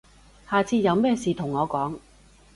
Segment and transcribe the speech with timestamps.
[0.49, 1.99] 下次有咩事同我講